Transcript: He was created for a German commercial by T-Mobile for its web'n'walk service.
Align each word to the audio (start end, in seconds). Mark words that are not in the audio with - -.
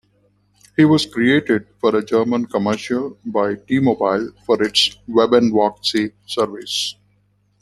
He 0.75 0.83
was 0.83 1.05
created 1.05 1.67
for 1.79 1.95
a 1.95 2.03
German 2.03 2.47
commercial 2.47 3.19
by 3.23 3.53
T-Mobile 3.53 4.31
for 4.47 4.63
its 4.63 4.97
web'n'walk 5.07 5.81
service. 6.25 6.95